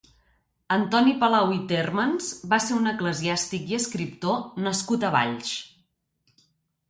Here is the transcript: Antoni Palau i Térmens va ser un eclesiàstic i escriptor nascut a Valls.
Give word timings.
Antoni 0.75 1.11
Palau 1.23 1.51
i 1.55 1.57
Térmens 1.71 2.29
va 2.53 2.59
ser 2.67 2.77
un 2.77 2.91
eclesiàstic 2.93 3.69
i 3.73 3.77
escriptor 3.81 4.39
nascut 4.69 5.05
a 5.05 5.11
Valls. 5.17 5.55